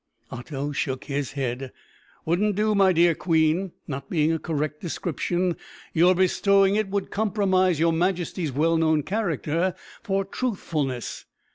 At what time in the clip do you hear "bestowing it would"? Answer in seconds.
6.15-7.11